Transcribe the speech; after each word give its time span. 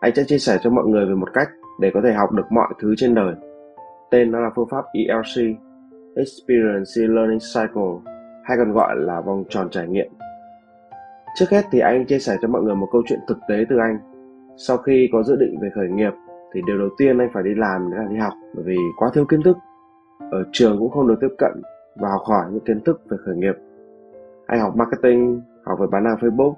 anh 0.00 0.14
sẽ 0.14 0.24
chia 0.24 0.38
sẻ 0.38 0.58
cho 0.62 0.70
mọi 0.70 0.84
người 0.84 1.06
về 1.06 1.14
một 1.14 1.32
cách 1.32 1.48
để 1.80 1.90
có 1.94 2.00
thể 2.04 2.12
học 2.12 2.32
được 2.32 2.52
mọi 2.52 2.74
thứ 2.80 2.94
trên 2.96 3.14
đời. 3.14 3.34
Tên 4.10 4.30
nó 4.30 4.40
là 4.40 4.50
phương 4.56 4.68
pháp 4.70 4.84
ELC, 4.92 5.56
Experience 6.16 7.14
Learning 7.14 7.38
Cycle, 7.54 8.12
hay 8.44 8.56
còn 8.58 8.72
gọi 8.72 8.96
là 8.96 9.20
vòng 9.20 9.44
tròn 9.48 9.68
trải 9.70 9.88
nghiệm. 9.88 10.12
Trước 11.34 11.50
hết 11.50 11.64
thì 11.70 11.78
anh 11.78 12.06
chia 12.06 12.18
sẻ 12.18 12.36
cho 12.42 12.48
mọi 12.48 12.62
người 12.62 12.74
một 12.74 12.88
câu 12.92 13.02
chuyện 13.06 13.20
thực 13.28 13.38
tế 13.48 13.64
từ 13.68 13.76
anh. 13.78 13.98
Sau 14.56 14.76
khi 14.76 15.08
có 15.12 15.22
dự 15.22 15.36
định 15.36 15.58
về 15.62 15.70
khởi 15.74 15.88
nghiệp 15.88 16.12
thì 16.54 16.60
điều 16.66 16.78
đầu 16.78 16.88
tiên 16.98 17.18
anh 17.18 17.30
phải 17.34 17.42
đi 17.42 17.54
làm 17.54 17.90
là 17.90 18.04
đi 18.10 18.16
học 18.16 18.32
bởi 18.54 18.64
vì 18.64 18.76
quá 18.96 19.10
thiếu 19.14 19.24
kiến 19.24 19.42
thức. 19.42 19.56
Ở 20.30 20.44
trường 20.52 20.78
cũng 20.78 20.90
không 20.90 21.08
được 21.08 21.18
tiếp 21.20 21.34
cận 21.38 21.52
và 21.96 22.08
học 22.08 22.22
hỏi 22.24 22.44
những 22.50 22.64
kiến 22.64 22.80
thức 22.84 23.02
về 23.10 23.16
khởi 23.26 23.36
nghiệp. 23.36 23.54
Anh 24.46 24.60
học 24.60 24.76
marketing, 24.76 25.40
học 25.64 25.78
về 25.80 25.86
bán 25.90 26.04
hàng 26.04 26.16
Facebook, 26.20 26.54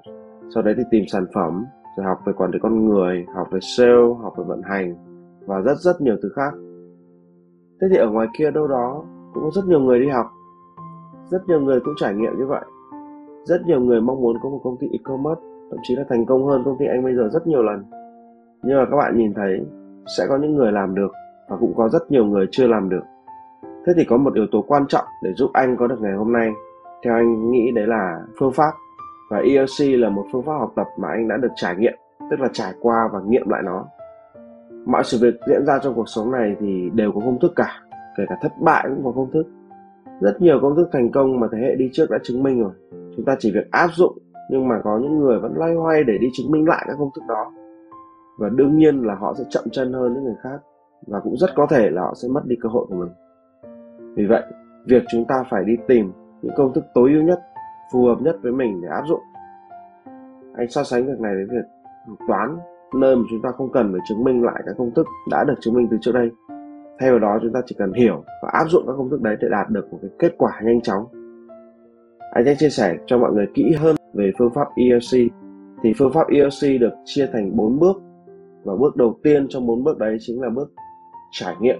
sau 0.53 0.63
đấy 0.63 0.73
thì 0.77 0.83
tìm 0.91 1.03
sản 1.07 1.25
phẩm, 1.33 1.65
rồi 1.97 2.05
học 2.05 2.19
về 2.25 2.33
quản 2.33 2.51
lý 2.51 2.59
con 2.61 2.85
người, 2.85 3.25
học 3.35 3.47
về 3.51 3.59
sale, 3.61 4.13
học 4.21 4.33
về 4.37 4.43
vận 4.47 4.61
hành 4.61 4.95
và 5.45 5.61
rất 5.61 5.77
rất 5.77 6.01
nhiều 6.01 6.15
thứ 6.23 6.29
khác. 6.35 6.53
Thế 7.81 7.87
thì 7.91 7.97
ở 7.97 8.09
ngoài 8.09 8.27
kia 8.37 8.51
đâu 8.51 8.67
đó 8.67 9.03
cũng 9.33 9.43
có 9.43 9.49
rất 9.53 9.65
nhiều 9.67 9.79
người 9.79 9.99
đi 9.99 10.09
học, 10.09 10.25
rất 11.29 11.41
nhiều 11.47 11.61
người 11.61 11.79
cũng 11.79 11.93
trải 11.97 12.13
nghiệm 12.13 12.39
như 12.39 12.45
vậy. 12.45 12.65
Rất 13.43 13.61
nhiều 13.65 13.79
người 13.79 14.01
mong 14.01 14.21
muốn 14.21 14.37
có 14.43 14.49
một 14.49 14.59
công 14.63 14.77
ty 14.79 14.87
e-commerce, 14.87 15.41
thậm 15.69 15.79
chí 15.83 15.95
là 15.95 16.03
thành 16.09 16.25
công 16.25 16.45
hơn 16.45 16.61
công 16.65 16.77
ty 16.79 16.85
anh 16.85 17.03
bây 17.03 17.15
giờ 17.15 17.29
rất 17.33 17.47
nhiều 17.47 17.63
lần. 17.63 17.83
Nhưng 18.63 18.77
mà 18.77 18.85
các 18.91 18.97
bạn 18.97 19.17
nhìn 19.17 19.33
thấy 19.33 19.65
sẽ 20.17 20.23
có 20.29 20.37
những 20.37 20.55
người 20.55 20.71
làm 20.71 20.95
được 20.95 21.11
và 21.49 21.57
cũng 21.59 21.73
có 21.77 21.89
rất 21.89 22.11
nhiều 22.11 22.25
người 22.25 22.47
chưa 22.51 22.67
làm 22.67 22.89
được. 22.89 23.03
Thế 23.85 23.93
thì 23.95 24.05
có 24.09 24.17
một 24.17 24.33
yếu 24.33 24.45
tố 24.51 24.63
quan 24.67 24.87
trọng 24.87 25.05
để 25.23 25.33
giúp 25.33 25.49
anh 25.53 25.75
có 25.79 25.87
được 25.87 26.01
ngày 26.01 26.13
hôm 26.13 26.33
nay. 26.33 26.51
Theo 27.05 27.13
anh 27.15 27.51
nghĩ 27.51 27.71
đấy 27.75 27.87
là 27.87 28.21
phương 28.39 28.51
pháp 28.51 28.71
và 29.33 29.39
ELC 29.39 29.99
là 29.99 30.09
một 30.09 30.25
phương 30.31 30.43
pháp 30.43 30.57
học 30.59 30.73
tập 30.75 30.87
mà 30.97 31.07
anh 31.07 31.27
đã 31.27 31.37
được 31.37 31.51
trải 31.55 31.75
nghiệm, 31.75 31.93
tức 32.31 32.39
là 32.39 32.49
trải 32.53 32.73
qua 32.81 33.09
và 33.13 33.19
nghiệm 33.27 33.49
lại 33.49 33.61
nó. 33.65 33.85
Mọi 34.85 35.03
sự 35.03 35.17
việc 35.21 35.39
diễn 35.47 35.65
ra 35.65 35.79
trong 35.83 35.93
cuộc 35.93 36.09
sống 36.09 36.31
này 36.31 36.55
thì 36.59 36.89
đều 36.93 37.11
có 37.11 37.19
công 37.19 37.39
thức 37.39 37.53
cả, 37.55 37.81
kể 38.17 38.23
cả 38.29 38.35
thất 38.41 38.51
bại 38.61 38.85
cũng 38.87 39.03
có 39.05 39.11
công 39.11 39.31
thức. 39.31 39.43
Rất 40.21 40.41
nhiều 40.41 40.59
công 40.61 40.75
thức 40.75 40.89
thành 40.91 41.11
công 41.11 41.39
mà 41.39 41.47
thế 41.51 41.57
hệ 41.57 41.75
đi 41.75 41.89
trước 41.93 42.05
đã 42.09 42.17
chứng 42.23 42.43
minh 42.43 42.61
rồi. 42.61 42.71
Chúng 43.15 43.25
ta 43.25 43.35
chỉ 43.39 43.51
việc 43.53 43.71
áp 43.71 43.87
dụng, 43.93 44.17
nhưng 44.49 44.67
mà 44.67 44.75
có 44.83 44.97
những 44.97 45.19
người 45.19 45.39
vẫn 45.39 45.53
loay 45.55 45.75
hoay 45.75 46.03
để 46.03 46.13
đi 46.21 46.27
chứng 46.33 46.51
minh 46.51 46.67
lại 46.67 46.85
các 46.87 46.95
công 46.99 47.09
thức 47.15 47.23
đó. 47.27 47.51
Và 48.39 48.49
đương 48.49 48.77
nhiên 48.77 49.03
là 49.03 49.15
họ 49.15 49.33
sẽ 49.37 49.43
chậm 49.49 49.63
chân 49.71 49.93
hơn 49.93 50.13
những 50.13 50.23
người 50.23 50.37
khác, 50.43 50.57
và 51.07 51.19
cũng 51.19 51.37
rất 51.37 51.49
có 51.55 51.67
thể 51.69 51.89
là 51.89 52.01
họ 52.01 52.13
sẽ 52.15 52.27
mất 52.27 52.41
đi 52.45 52.55
cơ 52.61 52.69
hội 52.69 52.85
của 52.89 52.95
mình. 52.95 53.09
Vì 54.15 54.25
vậy, 54.25 54.43
việc 54.85 55.03
chúng 55.11 55.25
ta 55.25 55.43
phải 55.49 55.63
đi 55.65 55.73
tìm 55.87 56.11
những 56.41 56.53
công 56.57 56.73
thức 56.73 56.83
tối 56.93 57.11
ưu 57.13 57.23
nhất 57.23 57.39
phù 57.93 58.05
hợp 58.05 58.21
nhất 58.21 58.35
với 58.43 58.51
mình 58.51 58.81
để 58.81 58.87
áp 58.87 59.03
dụng. 59.07 59.21
Anh 60.55 60.69
so 60.69 60.83
sánh 60.83 61.05
việc 61.05 61.19
này 61.19 61.33
với 61.35 61.45
việc 61.45 61.65
học 62.07 62.17
toán 62.27 62.57
nơi 62.95 63.15
mà 63.15 63.21
chúng 63.29 63.41
ta 63.41 63.49
không 63.51 63.71
cần 63.71 63.91
phải 63.91 64.01
chứng 64.09 64.23
minh 64.23 64.43
lại 64.43 64.63
các 64.65 64.75
công 64.77 64.91
thức 64.91 65.07
đã 65.31 65.43
được 65.43 65.55
chứng 65.59 65.73
minh 65.73 65.87
từ 65.91 65.97
trước 66.01 66.11
đây. 66.11 66.31
Thay 66.99 67.09
vào 67.09 67.19
đó, 67.19 67.39
chúng 67.41 67.53
ta 67.53 67.61
chỉ 67.65 67.75
cần 67.79 67.93
hiểu 67.93 68.23
và 68.43 68.49
áp 68.53 68.65
dụng 68.69 68.83
các 68.87 68.93
công 68.97 69.09
thức 69.09 69.21
đấy 69.21 69.35
để 69.41 69.47
đạt 69.51 69.69
được 69.69 69.87
một 69.91 69.97
cái 70.01 70.11
kết 70.19 70.35
quả 70.37 70.51
nhanh 70.63 70.81
chóng. 70.81 71.05
Anh 72.33 72.45
sẽ 72.45 72.55
chia 72.55 72.69
sẻ 72.69 72.95
cho 73.05 73.17
mọi 73.17 73.31
người 73.31 73.47
kỹ 73.53 73.75
hơn 73.79 73.95
về 74.13 74.31
phương 74.39 74.53
pháp 74.53 74.67
ELC 74.75 75.31
thì 75.83 75.93
phương 75.97 76.13
pháp 76.13 76.27
ELC 76.29 76.81
được 76.81 76.93
chia 77.05 77.27
thành 77.33 77.55
4 77.55 77.79
bước 77.79 78.01
và 78.63 78.73
bước 78.79 78.95
đầu 78.95 79.19
tiên 79.23 79.47
trong 79.49 79.67
bốn 79.67 79.83
bước 79.83 79.97
đấy 79.97 80.17
chính 80.19 80.41
là 80.41 80.49
bước 80.49 80.71
trải 81.31 81.55
nghiệm. 81.59 81.77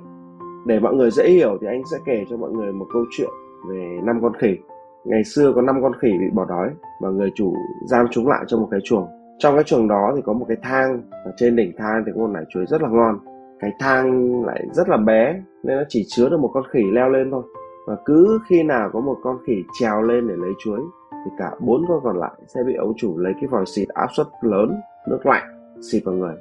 Để 0.65 0.79
mọi 0.79 0.93
người 0.93 1.11
dễ 1.11 1.29
hiểu 1.29 1.57
thì 1.61 1.67
anh 1.67 1.81
sẽ 1.91 1.97
kể 2.05 2.23
cho 2.29 2.37
mọi 2.37 2.51
người 2.51 2.73
một 2.73 2.85
câu 2.93 3.05
chuyện 3.11 3.29
về 3.69 3.99
năm 4.03 4.19
con 4.21 4.33
khỉ 4.39 4.57
ngày 5.05 5.23
xưa 5.23 5.51
có 5.55 5.61
năm 5.61 5.81
con 5.81 5.91
khỉ 5.99 6.11
bị 6.19 6.25
bỏ 6.33 6.45
đói 6.45 6.69
và 7.01 7.09
người 7.09 7.31
chủ 7.35 7.53
giam 7.87 8.05
chúng 8.11 8.27
lại 8.27 8.43
trong 8.47 8.61
một 8.61 8.67
cái 8.71 8.79
chuồng. 8.83 9.07
Trong 9.37 9.55
cái 9.55 9.63
chuồng 9.63 9.87
đó 9.87 10.13
thì 10.15 10.21
có 10.25 10.33
một 10.33 10.45
cái 10.47 10.57
thang, 10.61 11.01
và 11.11 11.31
trên 11.37 11.55
đỉnh 11.55 11.71
thang 11.77 12.03
thì 12.05 12.11
có 12.15 12.21
một 12.21 12.31
nải 12.33 12.43
chuối 12.49 12.65
rất 12.65 12.81
là 12.81 12.89
ngon. 12.89 13.19
Cái 13.59 13.71
thang 13.79 14.45
lại 14.45 14.65
rất 14.71 14.89
là 14.89 14.97
bé, 14.97 15.41
nên 15.63 15.77
nó 15.77 15.83
chỉ 15.89 16.05
chứa 16.07 16.29
được 16.29 16.39
một 16.39 16.49
con 16.53 16.63
khỉ 16.71 16.81
leo 16.91 17.09
lên 17.09 17.31
thôi. 17.31 17.43
Và 17.87 17.95
cứ 18.05 18.39
khi 18.49 18.63
nào 18.63 18.89
có 18.93 18.99
một 18.99 19.17
con 19.23 19.37
khỉ 19.47 19.55
trèo 19.79 20.01
lên 20.01 20.27
để 20.27 20.33
lấy 20.37 20.51
chuối, 20.63 20.79
thì 21.11 21.31
cả 21.37 21.51
bốn 21.59 21.85
con 21.87 21.99
còn 22.03 22.17
lại 22.17 22.31
sẽ 22.47 22.61
bị 22.67 22.73
ông 22.73 22.93
chủ 22.97 23.17
lấy 23.17 23.33
cái 23.41 23.47
vòi 23.47 23.65
xịt 23.65 23.87
áp 23.89 24.07
suất 24.13 24.27
lớn, 24.41 24.81
nước 25.07 25.25
lạnh, 25.25 25.43
xịt 25.91 26.03
vào 26.05 26.15
người. 26.15 26.35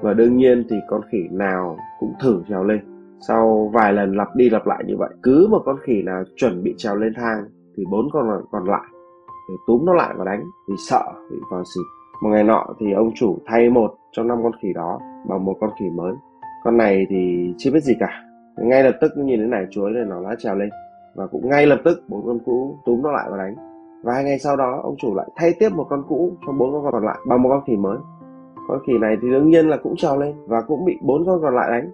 Và 0.00 0.12
đương 0.14 0.36
nhiên 0.36 0.66
thì 0.70 0.76
con 0.88 1.00
khỉ 1.10 1.18
nào 1.30 1.76
cũng 2.00 2.12
thử 2.22 2.42
trèo 2.48 2.64
lên 2.64 2.80
sau 3.20 3.70
vài 3.74 3.92
lần 3.92 4.16
lặp 4.16 4.28
đi 4.36 4.50
lặp 4.50 4.66
lại 4.66 4.84
như 4.86 4.94
vậy, 4.98 5.10
cứ 5.22 5.46
một 5.50 5.62
con 5.64 5.76
khỉ 5.82 6.02
nào 6.02 6.22
chuẩn 6.36 6.62
bị 6.62 6.74
trèo 6.76 6.96
lên 6.96 7.12
thang 7.16 7.44
thì 7.76 7.84
bốn 7.90 8.08
con 8.12 8.42
còn 8.50 8.64
lại. 8.64 8.86
Để 9.48 9.54
túm 9.66 9.84
nó 9.84 9.94
lại 9.94 10.14
và 10.18 10.24
đánh, 10.24 10.44
vì 10.68 10.74
sợ 10.88 11.02
bị 11.30 11.36
vào 11.50 11.62
xịt. 11.64 11.84
Một 12.22 12.30
ngày 12.30 12.44
nọ 12.44 12.66
thì 12.80 12.92
ông 12.92 13.10
chủ 13.14 13.38
thay 13.46 13.70
một 13.70 13.94
trong 14.12 14.28
năm 14.28 14.38
con 14.42 14.52
khỉ 14.62 14.68
đó 14.74 15.00
bằng 15.28 15.44
một 15.44 15.56
con 15.60 15.70
khỉ 15.80 15.86
mới. 15.96 16.12
Con 16.64 16.76
này 16.76 17.06
thì 17.10 17.52
chưa 17.58 17.70
biết 17.70 17.82
gì 17.82 17.94
cả. 18.00 18.24
Ngay 18.56 18.82
lập 18.82 18.94
tức 19.00 19.12
nhìn 19.16 19.38
thấy 19.38 19.48
nải 19.48 19.66
chuối 19.70 19.90
này 19.90 20.04
nó 20.04 20.22
đã 20.22 20.36
trèo 20.38 20.54
lên. 20.54 20.68
Và 21.14 21.26
cũng 21.26 21.48
ngay 21.48 21.66
lập 21.66 21.80
tức 21.84 22.02
bốn 22.08 22.26
con 22.26 22.38
cũ 22.46 22.78
túm 22.86 23.02
nó 23.02 23.12
lại 23.12 23.28
và 23.30 23.36
đánh. 23.36 23.54
Vài 24.04 24.24
ngày 24.24 24.38
sau 24.38 24.56
đó, 24.56 24.80
ông 24.82 24.94
chủ 24.98 25.14
lại 25.14 25.26
thay 25.36 25.54
tiếp 25.58 25.68
một 25.76 25.86
con 25.90 26.02
cũ 26.08 26.32
cho 26.46 26.52
bốn 26.52 26.72
con 26.72 26.92
còn 26.92 27.04
lại 27.04 27.18
bằng 27.28 27.42
một 27.42 27.48
con 27.48 27.62
khỉ 27.66 27.76
mới. 27.76 27.98
Con 28.68 28.78
khỉ 28.86 28.92
này 29.00 29.16
thì 29.22 29.30
đương 29.30 29.48
nhiên 29.50 29.68
là 29.68 29.76
cũng 29.82 29.96
trèo 29.96 30.20
lên 30.20 30.34
và 30.46 30.62
cũng 30.68 30.84
bị 30.84 30.98
bốn 31.02 31.26
con 31.26 31.42
còn 31.42 31.54
lại 31.54 31.70
đánh 31.70 31.90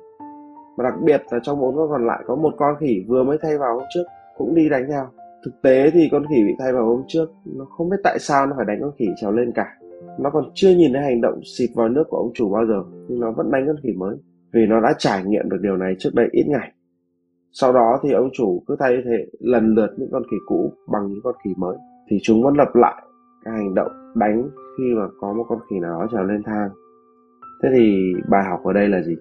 và 0.76 0.84
đặc 0.84 0.94
biệt 1.04 1.22
là 1.30 1.38
trong 1.42 1.60
bốn 1.60 1.76
con 1.76 1.88
còn 1.90 2.06
lại 2.06 2.24
có 2.26 2.36
một 2.36 2.54
con 2.56 2.76
khỉ 2.80 3.04
vừa 3.08 3.24
mới 3.24 3.38
thay 3.42 3.58
vào 3.58 3.74
hôm 3.74 3.84
trước 3.94 4.04
cũng 4.36 4.54
đi 4.54 4.68
đánh 4.68 4.86
theo 4.88 5.06
thực 5.44 5.62
tế 5.62 5.90
thì 5.90 6.08
con 6.12 6.26
khỉ 6.26 6.44
bị 6.46 6.54
thay 6.58 6.72
vào 6.72 6.86
hôm 6.86 7.02
trước, 7.08 7.32
nó 7.44 7.64
không 7.64 7.88
biết 7.88 7.96
tại 8.04 8.18
sao 8.18 8.46
nó 8.46 8.52
phải 8.56 8.66
đánh 8.66 8.78
con 8.80 8.92
khỉ 8.98 9.06
trèo 9.20 9.32
lên 9.32 9.52
cả. 9.54 9.66
Nó 10.18 10.30
còn 10.30 10.44
chưa 10.54 10.70
nhìn 10.70 10.92
thấy 10.92 11.02
hành 11.02 11.20
động 11.20 11.40
xịt 11.58 11.70
vào 11.74 11.88
nước 11.88 12.04
của 12.08 12.16
ông 12.16 12.30
chủ 12.34 12.50
bao 12.50 12.66
giờ, 12.66 12.82
nhưng 13.08 13.20
nó 13.20 13.32
vẫn 13.32 13.50
đánh 13.50 13.66
con 13.66 13.76
khỉ 13.82 13.92
mới, 13.96 14.16
vì 14.52 14.66
nó 14.66 14.80
đã 14.80 14.94
trải 14.98 15.24
nghiệm 15.24 15.48
được 15.48 15.58
điều 15.60 15.76
này 15.76 15.96
trước 15.98 16.10
đây 16.14 16.28
ít 16.32 16.44
ngày. 16.48 16.72
Sau 17.52 17.72
đó 17.72 18.00
thì 18.02 18.12
ông 18.12 18.28
chủ 18.32 18.62
cứ 18.66 18.76
thay 18.78 19.02
thế 19.04 19.26
lần 19.41 19.74
lượt 19.74 19.91
những 19.96 20.08
con 20.12 20.22
khỉ 20.30 20.36
cũ 20.46 20.72
bằng 20.92 21.06
những 21.08 21.20
con 21.24 21.34
khỉ 21.44 21.50
mới, 21.56 21.76
thì 22.10 22.16
chúng 22.22 22.42
vẫn 22.42 22.54
lặp 22.54 22.74
lại 22.74 23.02
cái 23.44 23.54
hành 23.54 23.74
động 23.74 23.92
đánh 24.14 24.48
khi 24.78 24.84
mà 24.96 25.06
có 25.20 25.32
một 25.32 25.44
con 25.48 25.58
khỉ 25.70 25.76
nào 25.80 26.00
đó 26.00 26.06
trèo 26.12 26.24
lên 26.24 26.42
thang. 26.44 26.68
Thế 27.62 27.68
thì 27.76 28.12
bài 28.30 28.44
học 28.50 28.60
ở 28.64 28.72
đây 28.72 28.88
là 28.88 29.02
gì? 29.02 29.16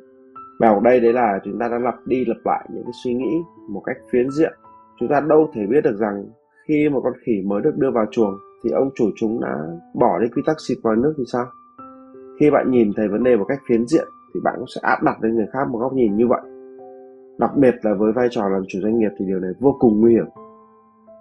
Bài 0.59 0.69
học 0.73 0.83
đây 0.83 0.99
đấy 0.99 1.13
là 1.13 1.39
chúng 1.43 1.59
ta 1.59 1.67
đang 1.67 1.83
lặp 1.83 1.95
đi 2.05 2.25
lặp 2.25 2.37
lại 2.45 2.69
những 2.73 2.83
cái 2.83 2.93
suy 3.03 3.13
nghĩ 3.13 3.43
một 3.69 3.81
cách 3.85 3.97
phiến 4.11 4.29
diện. 4.29 4.53
Chúng 4.99 5.09
ta 5.09 5.19
đâu 5.19 5.51
thể 5.53 5.61
biết 5.69 5.81
được 5.83 5.97
rằng 5.99 6.25
khi 6.67 6.89
một 6.89 7.01
con 7.03 7.13
khỉ 7.25 7.41
mới 7.45 7.61
được 7.61 7.77
đưa 7.77 7.91
vào 7.91 8.05
chuồng 8.11 8.37
thì 8.63 8.69
ông 8.69 8.89
chủ 8.95 9.09
chúng 9.15 9.41
đã 9.41 9.57
bỏ 9.93 10.19
đi 10.19 10.27
quy 10.35 10.41
tắc 10.45 10.55
xịt 10.67 10.77
vào 10.83 10.95
nước 10.95 11.13
thì 11.17 11.23
sao? 11.31 11.45
Khi 12.39 12.49
bạn 12.51 12.71
nhìn 12.71 12.91
thấy 12.95 13.07
vấn 13.07 13.23
đề 13.23 13.35
một 13.35 13.45
cách 13.47 13.59
phiến 13.69 13.87
diện 13.87 14.07
thì 14.33 14.39
bạn 14.43 14.55
cũng 14.57 14.67
sẽ 14.75 14.81
áp 14.83 15.03
đặt 15.03 15.23
lên 15.23 15.35
người 15.35 15.47
khác 15.53 15.67
một 15.69 15.79
góc 15.79 15.93
nhìn 15.93 16.17
như 16.17 16.27
vậy. 16.27 16.41
Đặc 17.37 17.51
biệt 17.55 17.75
là 17.81 17.93
với 17.93 18.11
vai 18.11 18.27
trò 18.31 18.49
làm 18.49 18.61
chủ 18.67 18.79
doanh 18.81 18.97
nghiệp 18.97 19.09
thì 19.19 19.25
điều 19.25 19.39
này 19.39 19.51
vô 19.59 19.75
cùng 19.79 20.01
nguy 20.01 20.11
hiểm. 20.11 20.25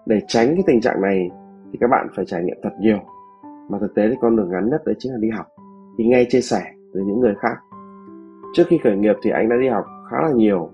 Để 0.07 0.21
tránh 0.29 0.47
cái 0.47 0.65
tình 0.67 0.81
trạng 0.81 1.01
này 1.01 1.31
thì 1.73 1.79
các 1.81 1.91
bạn 1.91 2.07
phải 2.17 2.25
trải 2.25 2.43
nghiệm 2.45 2.57
thật 2.63 2.73
nhiều. 2.81 2.99
Mà 3.71 3.79
thực 3.81 3.95
tế 3.95 4.09
thì 4.09 4.17
con 4.21 4.37
đường 4.37 4.51
ngắn 4.51 4.71
nhất 4.71 4.83
đấy 4.87 4.95
chính 4.99 5.13
là 5.13 5.19
đi 5.21 5.31
học. 5.31 5.47
Thì 5.99 6.05
nghe 6.05 6.25
chia 6.29 6.41
sẻ 6.41 6.63
với 6.95 7.03
những 7.05 7.21
người 7.21 7.35
khác 7.41 7.57
trước 8.53 8.65
khi 8.67 8.79
khởi 8.85 8.97
nghiệp 8.97 9.17
thì 9.23 9.31
anh 9.31 9.49
đã 9.49 9.57
đi 9.61 9.69
học 9.69 9.85
khá 10.11 10.17
là 10.23 10.33
nhiều. 10.33 10.71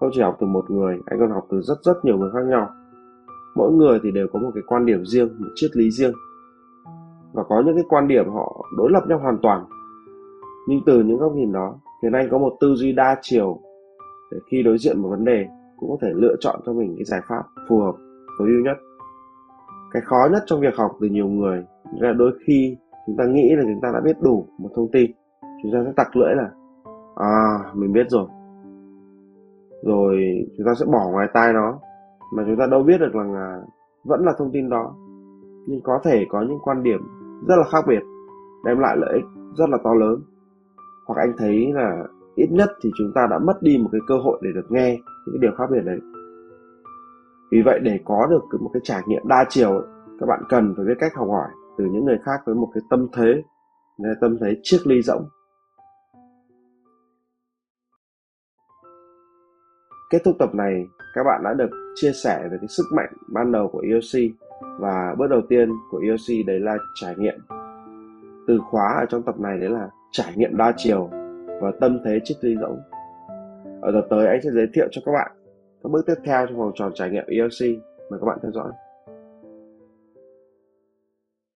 Không 0.00 0.10
chỉ 0.12 0.20
học 0.20 0.36
từ 0.40 0.46
một 0.46 0.70
người, 0.70 0.98
anh 1.06 1.18
còn 1.20 1.30
học 1.30 1.46
từ 1.50 1.60
rất 1.60 1.78
rất 1.82 2.04
nhiều 2.04 2.18
người 2.18 2.30
khác 2.32 2.44
nhau. 2.48 2.68
Mỗi 3.56 3.72
người 3.72 4.00
thì 4.02 4.10
đều 4.10 4.26
có 4.32 4.38
một 4.38 4.50
cái 4.54 4.62
quan 4.66 4.86
điểm 4.86 5.04
riêng, 5.04 5.28
một 5.38 5.48
triết 5.54 5.70
lý 5.76 5.90
riêng. 5.90 6.12
Và 7.32 7.42
có 7.42 7.62
những 7.66 7.74
cái 7.74 7.84
quan 7.88 8.08
điểm 8.08 8.28
họ 8.28 8.64
đối 8.76 8.90
lập 8.90 9.02
nhau 9.08 9.18
hoàn 9.18 9.38
toàn. 9.42 9.64
Nhưng 10.68 10.80
từ 10.86 11.02
những 11.02 11.18
góc 11.18 11.32
nhìn 11.34 11.52
đó 11.52 11.74
khiến 12.02 12.12
anh 12.12 12.28
có 12.30 12.38
một 12.38 12.56
tư 12.60 12.74
duy 12.74 12.92
đa 12.92 13.16
chiều 13.22 13.60
để 14.32 14.38
khi 14.50 14.62
đối 14.62 14.78
diện 14.78 15.02
một 15.02 15.08
vấn 15.08 15.24
đề, 15.24 15.46
cũng 15.76 15.90
có 15.90 15.96
thể 16.02 16.08
lựa 16.14 16.34
chọn 16.40 16.60
cho 16.66 16.72
mình 16.72 16.94
cái 16.96 17.04
giải 17.04 17.20
pháp 17.28 17.42
phù 17.68 17.80
hợp 17.80 17.94
tối 18.38 18.48
ưu 18.48 18.64
nhất. 18.64 18.76
Cái 19.92 20.02
khó 20.02 20.28
nhất 20.32 20.42
trong 20.46 20.60
việc 20.60 20.76
học 20.76 20.90
từ 21.00 21.06
nhiều 21.06 21.26
người, 21.26 21.64
là 21.98 22.12
đôi 22.12 22.32
khi 22.46 22.76
chúng 23.06 23.16
ta 23.16 23.24
nghĩ 23.24 23.54
là 23.56 23.62
chúng 23.62 23.80
ta 23.82 23.90
đã 23.94 24.00
biết 24.00 24.16
đủ 24.22 24.46
một 24.58 24.70
thông 24.76 24.90
tin, 24.92 25.10
chúng 25.62 25.72
ta 25.72 25.78
sẽ 25.86 25.92
tặc 25.96 26.16
lưỡi 26.16 26.34
là 26.34 26.50
à 27.16 27.58
mình 27.74 27.92
biết 27.92 28.06
rồi. 28.08 28.26
Rồi, 29.82 30.16
chúng 30.56 30.66
ta 30.66 30.74
sẽ 30.80 30.86
bỏ 30.92 31.10
ngoài 31.10 31.28
tai 31.34 31.52
nó. 31.52 31.78
Mà 32.32 32.44
chúng 32.46 32.56
ta 32.58 32.66
đâu 32.70 32.82
biết 32.82 32.98
được 33.00 33.12
rằng 33.12 33.34
là 33.34 33.62
vẫn 34.04 34.24
là 34.24 34.32
thông 34.38 34.50
tin 34.52 34.68
đó. 34.68 34.94
Nhưng 35.66 35.80
có 35.84 36.00
thể 36.04 36.26
có 36.28 36.44
những 36.48 36.58
quan 36.62 36.82
điểm 36.82 37.00
rất 37.48 37.56
là 37.56 37.64
khác 37.72 37.84
biệt, 37.88 38.02
đem 38.64 38.78
lại 38.78 38.96
lợi 38.96 39.14
ích 39.14 39.24
rất 39.58 39.68
là 39.68 39.78
to 39.84 39.94
lớn. 39.94 40.22
Hoặc 41.06 41.20
anh 41.20 41.32
thấy 41.38 41.72
là 41.72 42.04
ít 42.34 42.48
nhất 42.50 42.68
thì 42.82 42.90
chúng 42.98 43.12
ta 43.14 43.26
đã 43.30 43.38
mất 43.38 43.62
đi 43.62 43.78
một 43.82 43.88
cái 43.92 44.00
cơ 44.08 44.14
hội 44.24 44.38
để 44.42 44.50
được 44.54 44.66
nghe 44.68 44.90
những 45.26 45.34
cái 45.34 45.38
điều 45.40 45.52
khác 45.58 45.64
biệt 45.72 45.82
đấy. 45.84 45.98
Vì 47.52 47.62
vậy, 47.64 47.80
để 47.82 48.00
có 48.04 48.26
được 48.30 48.60
một 48.60 48.70
cái 48.72 48.80
trải 48.84 49.02
nghiệm 49.06 49.28
đa 49.28 49.44
chiều 49.48 49.82
các 50.20 50.26
bạn 50.26 50.42
cần 50.48 50.74
phải 50.76 50.86
biết 50.86 50.94
cách 50.98 51.12
học 51.14 51.28
hỏi 51.30 51.48
từ 51.78 51.84
những 51.84 52.04
người 52.04 52.18
khác 52.24 52.40
với 52.46 52.54
một 52.54 52.68
cái 52.74 52.82
tâm 52.90 53.06
thế. 53.12 53.42
Tâm 54.20 54.36
thế 54.40 54.56
triết 54.62 54.86
ly 54.86 55.02
rỗng 55.02 55.24
kết 60.10 60.18
thúc 60.24 60.36
tập 60.38 60.54
này, 60.54 60.86
các 61.14 61.24
bạn 61.24 61.42
đã 61.44 61.54
được 61.54 61.70
chia 61.94 62.12
sẻ 62.12 62.48
về 62.50 62.56
cái 62.60 62.68
sức 62.68 62.84
mạnh 62.92 63.12
ban 63.26 63.52
đầu 63.52 63.68
của 63.68 63.80
EOC 63.80 64.32
và 64.78 65.14
bước 65.18 65.26
đầu 65.26 65.40
tiên 65.48 65.68
của 65.90 65.98
EOC 65.98 66.46
đấy 66.46 66.60
là 66.60 66.76
trải 66.94 67.14
nghiệm. 67.18 67.38
Từ 68.46 68.60
khóa 68.70 68.96
ở 69.00 69.06
trong 69.06 69.22
tập 69.22 69.40
này 69.40 69.58
đấy 69.58 69.70
là 69.70 69.88
trải 70.12 70.32
nghiệm 70.36 70.56
đa 70.56 70.72
chiều 70.76 71.10
và 71.60 71.72
tâm 71.80 71.98
thế 72.04 72.20
chiếc 72.24 72.34
ly 72.40 72.56
rỗng 72.60 72.80
ở 73.82 73.92
tập 73.92 74.06
tới, 74.10 74.26
anh 74.26 74.40
sẽ 74.42 74.50
giới 74.50 74.66
thiệu 74.74 74.88
cho 74.90 75.02
các 75.06 75.12
bạn 75.12 75.32
các 75.82 75.90
bước 75.90 76.06
tiếp 76.06 76.14
theo 76.24 76.46
trong 76.46 76.58
vòng 76.58 76.72
tròn 76.74 76.92
trải 76.94 77.10
nghiệm 77.10 77.24
EOC. 77.26 77.60
mời 78.10 78.20
các 78.20 78.26
bạn 78.26 78.38
theo 78.42 78.52
dõi. 78.52 78.72